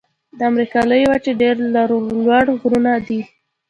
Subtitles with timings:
[0.37, 1.55] د امریکا لویې وچې ډېر
[2.25, 3.21] لوړ غرونه دي.